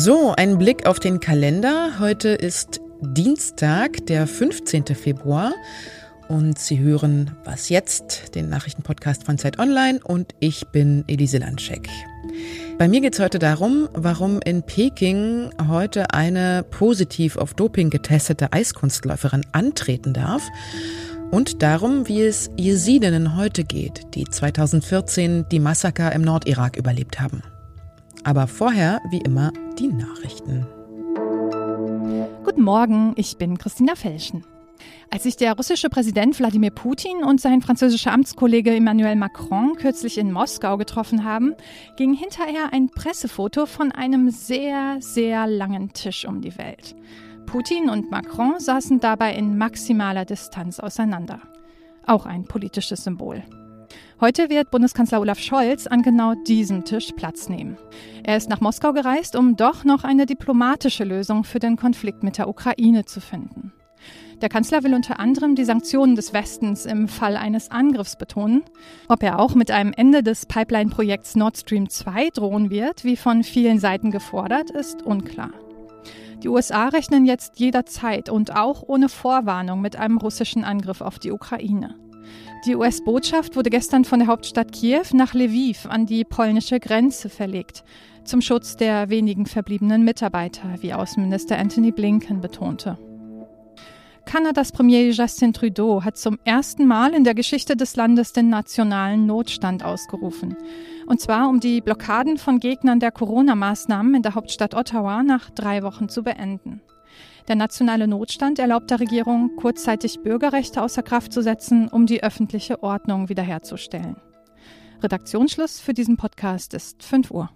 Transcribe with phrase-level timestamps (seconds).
[0.00, 1.98] So, ein Blick auf den Kalender.
[1.98, 4.86] Heute ist Dienstag, der 15.
[4.94, 5.52] Februar.
[6.28, 9.98] Und Sie hören Was jetzt, den Nachrichtenpodcast von Zeit Online.
[10.04, 11.88] Und ich bin Elise Landscheck.
[12.78, 18.52] Bei mir geht es heute darum, warum in Peking heute eine positiv auf Doping getestete
[18.52, 20.44] Eiskunstläuferin antreten darf.
[21.32, 27.42] Und darum, wie es Jesidinnen heute geht, die 2014 die Massaker im Nordirak überlebt haben.
[28.24, 30.66] Aber vorher, wie immer, die Nachrichten.
[32.44, 34.44] Guten Morgen, ich bin Christina Felschen.
[35.10, 40.32] Als sich der russische Präsident Wladimir Putin und sein französischer Amtskollege Emmanuel Macron kürzlich in
[40.32, 41.54] Moskau getroffen haben,
[41.96, 46.94] ging hinterher ein Pressefoto von einem sehr, sehr langen Tisch um die Welt.
[47.46, 51.40] Putin und Macron saßen dabei in maximaler Distanz auseinander.
[52.06, 53.42] Auch ein politisches Symbol.
[54.20, 57.78] Heute wird Bundeskanzler Olaf Scholz an genau diesem Tisch Platz nehmen.
[58.24, 62.38] Er ist nach Moskau gereist, um doch noch eine diplomatische Lösung für den Konflikt mit
[62.38, 63.72] der Ukraine zu finden.
[64.40, 68.62] Der Kanzler will unter anderem die Sanktionen des Westens im Fall eines Angriffs betonen.
[69.08, 73.42] Ob er auch mit einem Ende des Pipeline-Projekts Nord Stream 2 drohen wird, wie von
[73.42, 75.50] vielen Seiten gefordert, ist unklar.
[76.44, 81.32] Die USA rechnen jetzt jederzeit und auch ohne Vorwarnung mit einem russischen Angriff auf die
[81.32, 81.96] Ukraine.
[82.66, 87.84] Die US-Botschaft wurde gestern von der Hauptstadt Kiew nach Lviv an die polnische Grenze verlegt,
[88.24, 92.98] zum Schutz der wenigen verbliebenen Mitarbeiter, wie Außenminister Anthony Blinken betonte.
[94.24, 99.24] Kanadas Premier Justin Trudeau hat zum ersten Mal in der Geschichte des Landes den nationalen
[99.24, 100.56] Notstand ausgerufen.
[101.06, 105.82] Und zwar, um die Blockaden von Gegnern der Corona-Maßnahmen in der Hauptstadt Ottawa nach drei
[105.82, 106.82] Wochen zu beenden.
[107.48, 112.82] Der nationale Notstand erlaubt der Regierung, kurzzeitig Bürgerrechte außer Kraft zu setzen, um die öffentliche
[112.82, 114.16] Ordnung wiederherzustellen.
[115.02, 117.50] Redaktionsschluss für diesen Podcast ist 5 Uhr.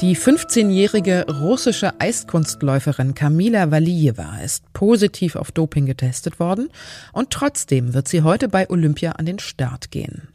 [0.00, 6.68] Die 15-jährige russische Eiskunstläuferin Kamila Valijewa ist positiv auf Doping getestet worden
[7.12, 10.33] und trotzdem wird sie heute bei Olympia an den Start gehen.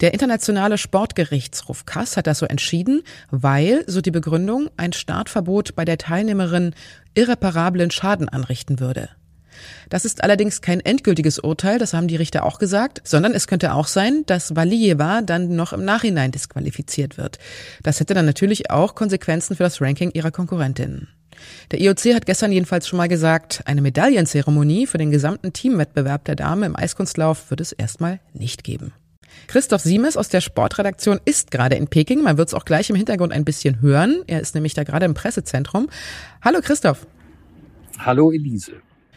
[0.00, 5.84] Der internationale Sportgerichtshof Kass hat das so entschieden, weil, so die Begründung, ein Startverbot bei
[5.84, 6.74] der Teilnehmerin
[7.14, 9.10] irreparablen Schaden anrichten würde.
[9.88, 13.74] Das ist allerdings kein endgültiges Urteil, das haben die Richter auch gesagt, sondern es könnte
[13.74, 17.38] auch sein, dass Valieva dann noch im Nachhinein disqualifiziert wird.
[17.82, 21.08] Das hätte dann natürlich auch Konsequenzen für das Ranking ihrer Konkurrentinnen.
[21.70, 26.36] Der IOC hat gestern jedenfalls schon mal gesagt, eine Medaillenzeremonie für den gesamten Teamwettbewerb der
[26.36, 28.92] Dame im Eiskunstlauf wird es erstmal nicht geben.
[29.46, 32.22] Christoph Siemes aus der Sportredaktion ist gerade in Peking.
[32.22, 34.22] Man wird es auch gleich im Hintergrund ein bisschen hören.
[34.26, 35.88] Er ist nämlich da gerade im Pressezentrum.
[36.42, 37.06] Hallo Christoph.
[37.98, 38.72] Hallo Elise.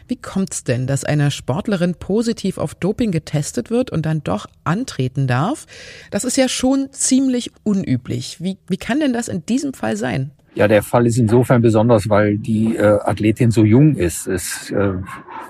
[0.06, 5.26] Wie kommt's denn, dass eine Sportlerin positiv auf Doping getestet wird und dann doch antreten
[5.26, 5.66] darf?
[6.10, 8.42] Das ist ja schon ziemlich unüblich.
[8.42, 10.30] Wie, wie kann denn das in diesem Fall sein?
[10.54, 14.26] Ja, der Fall ist insofern besonders, weil die äh, Athletin so jung ist.
[14.26, 14.92] Es, äh,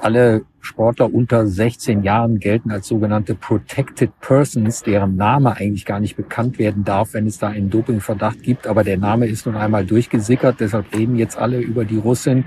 [0.01, 6.17] alle Sportler unter 16 Jahren gelten als sogenannte Protected Persons, deren Name eigentlich gar nicht
[6.17, 8.67] bekannt werden darf, wenn es da einen Dopingverdacht gibt.
[8.67, 12.47] Aber der Name ist nun einmal durchgesickert, deshalb reden jetzt alle über die Russin.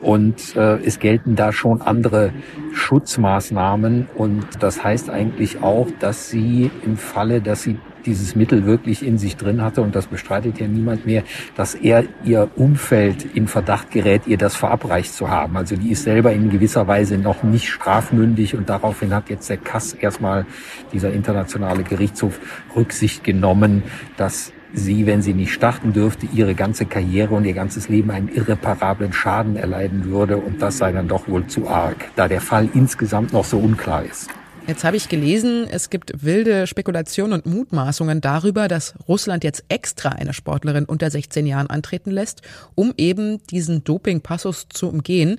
[0.00, 2.32] Und äh, es gelten da schon andere
[2.72, 4.08] Schutzmaßnahmen.
[4.14, 9.18] Und das heißt eigentlich auch, dass sie im Falle, dass sie dieses Mittel wirklich in
[9.18, 11.22] sich drin hatte, und das bestreitet ja niemand mehr,
[11.56, 15.56] dass er ihr Umfeld in Verdacht gerät, ihr das verabreicht zu haben.
[15.56, 19.58] Also die ist selber in gewisser Weise noch nicht strafmündig und daraufhin hat jetzt der
[19.58, 20.46] Kass erstmal
[20.92, 22.40] dieser internationale Gerichtshof
[22.74, 23.82] Rücksicht genommen,
[24.16, 28.28] dass sie, wenn sie nicht starten dürfte, ihre ganze Karriere und ihr ganzes Leben einen
[28.28, 32.68] irreparablen Schaden erleiden würde und das sei dann doch wohl zu arg, da der Fall
[32.74, 34.28] insgesamt noch so unklar ist.
[34.66, 40.08] Jetzt habe ich gelesen, es gibt wilde Spekulationen und Mutmaßungen darüber, dass Russland jetzt extra
[40.08, 42.40] eine Sportlerin unter 16 Jahren antreten lässt,
[42.74, 45.38] um eben diesen Doping-Passus zu umgehen.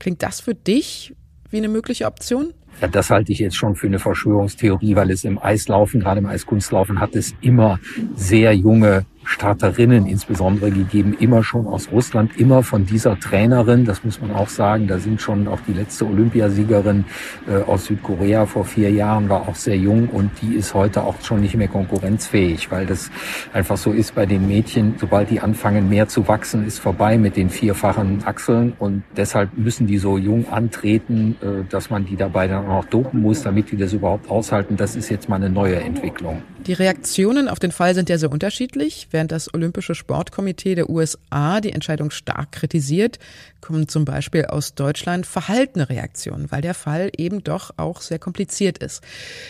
[0.00, 1.14] Klingt das für dich
[1.48, 2.52] wie eine mögliche Option?
[2.80, 6.26] Ja, das halte ich jetzt schon für eine Verschwörungstheorie, weil es im Eislaufen, gerade im
[6.26, 7.78] Eiskunstlaufen, hat es immer
[8.16, 14.20] sehr junge Starterinnen insbesondere gegeben, immer schon aus Russland, immer von dieser Trainerin, das muss
[14.20, 17.04] man auch sagen, da sind schon auch die letzte Olympiasiegerin
[17.48, 21.14] äh, aus Südkorea vor vier Jahren, war auch sehr jung und die ist heute auch
[21.22, 23.08] schon nicht mehr konkurrenzfähig, weil das
[23.52, 27.36] einfach so ist bei den Mädchen, sobald die anfangen mehr zu wachsen, ist vorbei mit
[27.36, 32.48] den vierfachen Achseln und deshalb müssen die so jung antreten, äh, dass man die dabei
[32.48, 34.76] dann auch dopen muss, damit die das überhaupt aushalten.
[34.76, 36.42] Das ist jetzt mal eine neue Entwicklung.
[36.66, 39.08] Die Reaktionen auf den Fall sind ja sehr unterschiedlich.
[39.10, 43.18] Wer während das Olympische Sportkomitee der USA die Entscheidung stark kritisiert,
[43.60, 48.78] kommen zum Beispiel aus Deutschland verhaltene Reaktionen, weil der Fall eben doch auch sehr kompliziert
[48.78, 49.02] ist.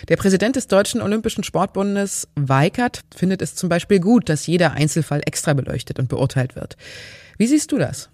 [0.09, 5.21] Der Präsident des Deutschen Olympischen Sportbundes, Weikert, findet es zum Beispiel gut, dass jeder Einzelfall
[5.25, 6.77] extra beleuchtet und beurteilt wird.
[7.39, 8.11] Wie siehst du das?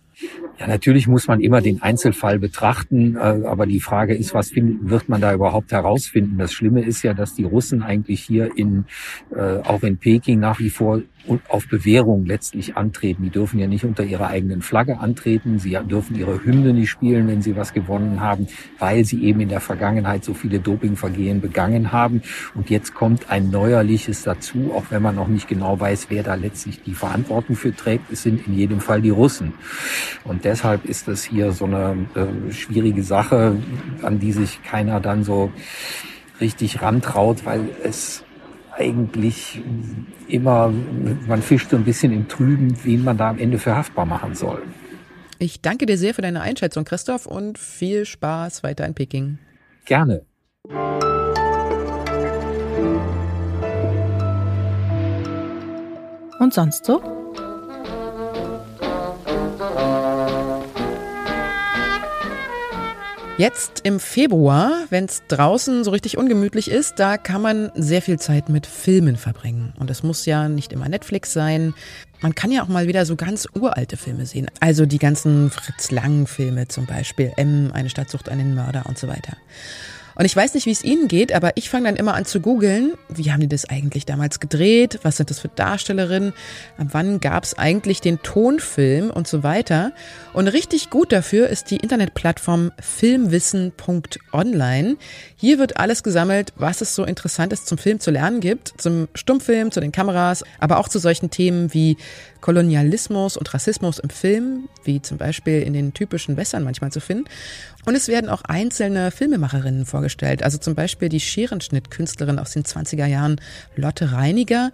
[0.58, 5.08] Ja, natürlich muss man immer den Einzelfall betrachten, äh, aber die Frage ist, was wird
[5.08, 6.38] man da überhaupt herausfinden?
[6.38, 8.86] Das Schlimme ist ja, dass die Russen eigentlich hier in,
[9.34, 11.02] äh, auch in Peking nach wie vor
[11.48, 13.24] auf Bewährung letztlich antreten.
[13.24, 15.58] Die dürfen ja nicht unter ihrer eigenen Flagge antreten.
[15.58, 18.46] Sie dürfen ihre Hymne nicht spielen, wenn sie was gewonnen haben,
[18.78, 22.22] weil sie eben in der Vergangenheit so viele Dopingvergehen begangen haben.
[22.54, 26.34] Und jetzt kommt ein neuerliches dazu, auch wenn man noch nicht genau weiß, wer da
[26.34, 28.10] letztlich die Verantwortung für trägt.
[28.12, 29.52] Es sind in jedem Fall die Russen.
[30.24, 33.56] Und deshalb ist das hier so eine äh, schwierige Sache,
[34.02, 35.50] an die sich keiner dann so
[36.40, 38.22] richtig rantraut, weil es
[38.72, 39.60] eigentlich
[40.28, 40.72] immer,
[41.26, 44.34] man fischt so ein bisschen im Trüben, wen man da am Ende für haftbar machen
[44.34, 44.62] soll.
[45.38, 49.38] Ich danke dir sehr für deine Einschätzung, Christoph, und viel Spaß weiter in Peking.
[49.84, 50.22] Gerne.
[56.38, 57.15] Und sonst so?
[63.38, 68.18] Jetzt im Februar, wenn es draußen so richtig ungemütlich ist, da kann man sehr viel
[68.18, 69.74] Zeit mit Filmen verbringen.
[69.78, 71.74] Und es muss ja nicht immer Netflix sein.
[72.22, 74.46] Man kann ja auch mal wieder so ganz uralte Filme sehen.
[74.60, 77.30] Also die ganzen Fritz Lang-Filme zum Beispiel.
[77.36, 79.36] M, eine Stadt sucht einen Mörder und so weiter.
[80.16, 82.40] Und ich weiß nicht, wie es Ihnen geht, aber ich fange dann immer an zu
[82.40, 86.32] googeln, wie haben die das eigentlich damals gedreht, was sind das für Darstellerinnen,
[86.78, 89.92] wann gab es eigentlich den Tonfilm und so weiter.
[90.32, 94.96] Und richtig gut dafür ist die Internetplattform filmwissen.online.
[95.36, 99.70] Hier wird alles gesammelt, was es so Interessantes zum Film zu lernen gibt, zum Stummfilm,
[99.70, 101.98] zu den Kameras, aber auch zu solchen Themen wie
[102.40, 107.24] Kolonialismus und Rassismus im Film, wie zum Beispiel in den typischen Wässern manchmal zu finden.
[107.86, 113.06] Und es werden auch einzelne Filmemacherinnen vorgestellt, also zum Beispiel die Scherenschnittkünstlerin aus den 20er
[113.06, 113.40] Jahren
[113.76, 114.72] Lotte Reiniger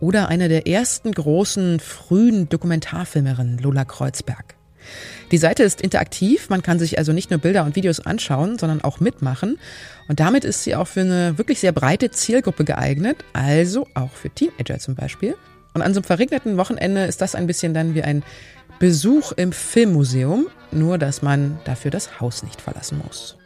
[0.00, 4.54] oder eine der ersten großen frühen Dokumentarfilmerinnen Lola Kreuzberg.
[5.30, 8.80] Die Seite ist interaktiv, man kann sich also nicht nur Bilder und Videos anschauen, sondern
[8.80, 9.58] auch mitmachen.
[10.08, 14.30] Und damit ist sie auch für eine wirklich sehr breite Zielgruppe geeignet, also auch für
[14.30, 15.36] Teenager zum Beispiel.
[15.74, 18.22] Und an so einem verregneten Wochenende ist das ein bisschen dann wie ein
[18.78, 23.38] Besuch im Filmmuseum, nur dass man dafür das Haus nicht verlassen muss.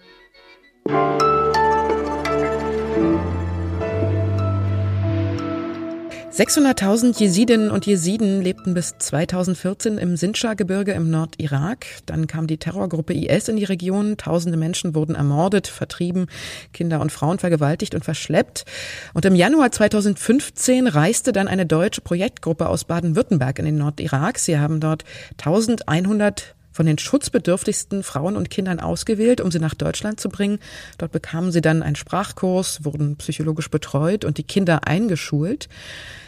[6.39, 11.87] 600.000 Jesidinnen und Jesiden lebten bis 2014 im Sinjar-Gebirge im Nordirak.
[12.07, 14.17] Dann kam die Terrorgruppe IS in die Region.
[14.19, 16.29] Tausende Menschen wurden ermordet, vertrieben,
[16.73, 18.67] Kinder und Frauen vergewaltigt und verschleppt.
[19.15, 24.39] Und im Januar 2015 reiste dann eine deutsche Projektgruppe aus Baden-Württemberg in den Nordirak.
[24.39, 25.03] Sie haben dort
[25.39, 30.59] 1100 von den schutzbedürftigsten Frauen und Kindern ausgewählt, um sie nach Deutschland zu bringen.
[30.99, 35.69] Dort bekamen sie dann einen Sprachkurs, wurden psychologisch betreut und die Kinder eingeschult.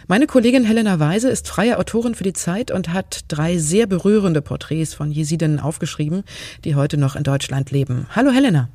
[0.07, 4.43] Meine Kollegin Helena Weise ist freie Autorin für die Zeit und hat drei sehr berührende
[4.43, 6.25] Porträts von Jesidinnen aufgeschrieben,
[6.65, 8.07] die heute noch in Deutschland leben.
[8.15, 8.69] Hallo Helena.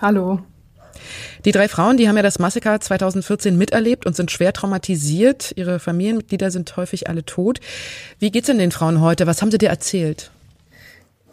[0.00, 0.40] Hallo.
[1.44, 5.52] Die drei Frauen, die haben ja das Massaker 2014 miterlebt und sind schwer traumatisiert.
[5.56, 7.60] Ihre Familienmitglieder sind häufig alle tot.
[8.18, 9.26] Wie geht's denn den Frauen heute?
[9.26, 10.30] Was haben sie dir erzählt?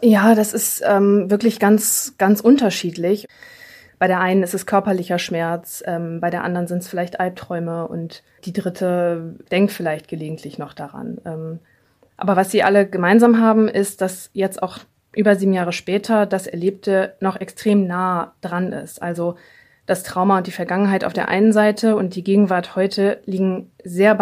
[0.02, 3.26] Ja, das ist ähm, wirklich ganz, ganz unterschiedlich.
[3.98, 7.88] Bei der einen ist es körperlicher Schmerz, ähm, bei der anderen sind es vielleicht Albträume
[7.88, 11.18] und die dritte denkt vielleicht gelegentlich noch daran.
[11.24, 11.60] Ähm,
[12.18, 14.80] aber was sie alle gemeinsam haben, ist, dass jetzt auch
[15.14, 19.00] über sieben Jahre später das Erlebte noch extrem nah dran ist.
[19.00, 19.36] Also
[19.86, 24.16] das Trauma und die Vergangenheit auf der einen Seite und die Gegenwart heute liegen sehr,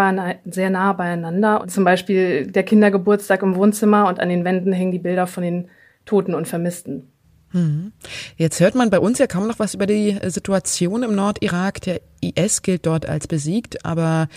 [0.44, 1.60] sehr nah beieinander.
[1.62, 5.42] Und zum Beispiel der Kindergeburtstag im Wohnzimmer und an den Wänden hängen die Bilder von
[5.42, 5.68] den
[6.04, 7.10] Toten und Vermissten.
[7.54, 7.92] Mhm.
[8.36, 11.80] Jetzt hört man bei uns ja kaum noch was über die Situation im Nordirak.
[11.82, 13.86] Der IS gilt dort als besiegt.
[13.86, 14.28] Aber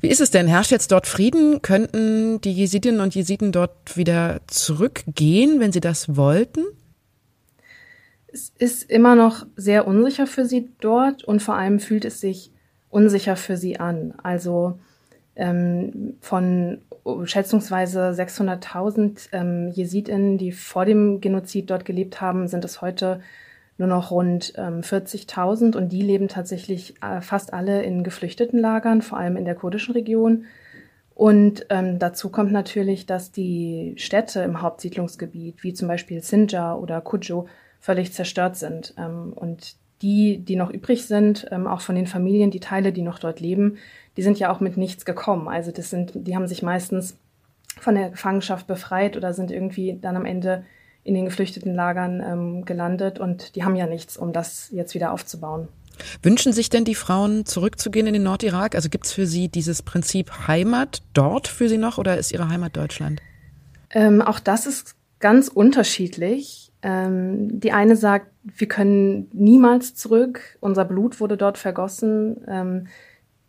[0.00, 0.46] wie ist es denn?
[0.46, 1.62] Herrscht jetzt dort Frieden?
[1.62, 6.64] Könnten die Jesidinnen und Jesiden dort wieder zurückgehen, wenn sie das wollten?
[8.36, 12.52] Es ist immer noch sehr unsicher für sie dort und vor allem fühlt es sich
[12.90, 14.12] unsicher für sie an.
[14.22, 14.78] Also
[15.36, 16.82] ähm, von
[17.24, 23.22] schätzungsweise 600.000 ähm, Jesidinnen, die vor dem Genozid dort gelebt haben, sind es heute
[23.78, 29.00] nur noch rund ähm, 40.000 und die leben tatsächlich äh, fast alle in geflüchteten Lagern,
[29.00, 30.44] vor allem in der kurdischen Region.
[31.14, 37.00] Und ähm, dazu kommt natürlich, dass die Städte im Hauptsiedlungsgebiet, wie zum Beispiel Sinjar oder
[37.00, 37.46] Kujo,
[37.86, 38.94] völlig zerstört sind.
[38.98, 43.02] Ähm, und die, die noch übrig sind, ähm, auch von den Familien, die Teile, die
[43.02, 43.78] noch dort leben,
[44.16, 45.46] die sind ja auch mit nichts gekommen.
[45.46, 47.16] Also das sind, die haben sich meistens
[47.80, 50.64] von der Gefangenschaft befreit oder sind irgendwie dann am Ende
[51.04, 55.12] in den geflüchteten Lagern ähm, gelandet und die haben ja nichts, um das jetzt wieder
[55.12, 55.68] aufzubauen.
[56.22, 58.74] Wünschen sich denn die Frauen zurückzugehen in den Nordirak?
[58.74, 62.48] Also gibt es für sie dieses Prinzip Heimat dort für sie noch oder ist ihre
[62.48, 63.22] Heimat Deutschland?
[63.90, 66.65] Ähm, auch das ist ganz unterschiedlich.
[66.82, 72.44] Ähm, die eine sagt, wir können niemals zurück, unser Blut wurde dort vergossen.
[72.46, 72.86] Ähm,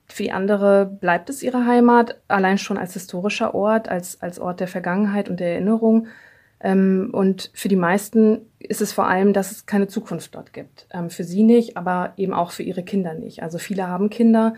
[0.05, 4.59] für die andere bleibt es ihre Heimat, allein schon als historischer Ort, als, als Ort
[4.59, 6.07] der Vergangenheit und der Erinnerung.
[6.59, 10.87] Ähm, und für die meisten ist es vor allem, dass es keine Zukunft dort gibt.
[10.91, 13.43] Ähm, für sie nicht, aber eben auch für ihre Kinder nicht.
[13.43, 14.55] Also viele haben Kinder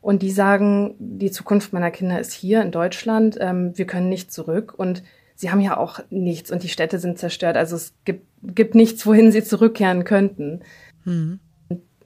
[0.00, 3.38] und die sagen, die Zukunft meiner Kinder ist hier in Deutschland.
[3.40, 5.02] Ähm, wir können nicht zurück und
[5.38, 7.56] sie haben ja auch nichts und die Städte sind zerstört.
[7.56, 10.62] Also es gibt, gibt nichts, wohin sie zurückkehren könnten.
[11.04, 11.38] Mhm.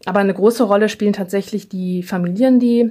[0.05, 2.91] Aber eine große Rolle spielen tatsächlich die Familien, die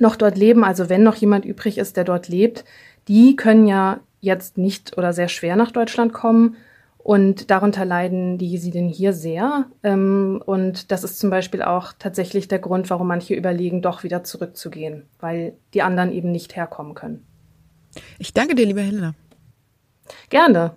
[0.00, 0.64] noch dort leben.
[0.64, 2.64] Also wenn noch jemand übrig ist, der dort lebt,
[3.06, 6.56] die können ja jetzt nicht oder sehr schwer nach Deutschland kommen.
[6.98, 9.66] Und darunter leiden die Jesiden hier sehr.
[9.84, 14.24] Ähm, und das ist zum Beispiel auch tatsächlich der Grund, warum manche überlegen, doch wieder
[14.24, 17.24] zurückzugehen, weil die anderen eben nicht herkommen können.
[18.18, 19.14] Ich danke dir, liebe Helena.
[20.30, 20.72] Gerne.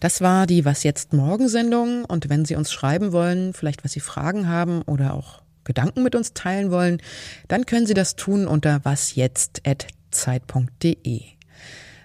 [0.00, 2.06] Das war die Was jetzt morgen Sendung.
[2.06, 6.14] Und wenn Sie uns schreiben wollen, vielleicht was Sie Fragen haben oder auch Gedanken mit
[6.14, 7.02] uns teilen wollen,
[7.48, 11.22] dann können Sie das tun unter wasjetzt.zeit.de.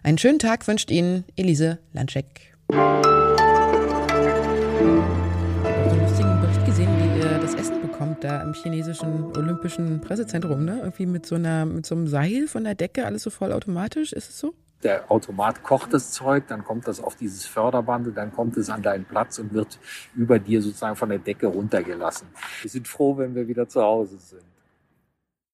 [0.04, 2.54] Einen schönen Tag wünscht Ihnen Elise Landscheck.
[2.70, 3.02] Ich habe
[5.80, 10.66] so einen lustigen Bericht gesehen, wie ihr das Essen bekommt da im chinesischen Olympischen Pressezentrum,
[10.66, 10.80] ne?
[10.80, 14.12] Irgendwie mit so einer, mit so einem Seil von der Decke, alles so vollautomatisch.
[14.12, 14.54] Ist es so?
[14.84, 18.82] Der Automat kocht das Zeug, dann kommt das auf dieses Förderband, dann kommt es an
[18.82, 19.80] deinen Platz und wird
[20.16, 22.28] über dir sozusagen von der Decke runtergelassen.
[22.62, 24.55] Wir sind froh, wenn wir wieder zu Hause sind.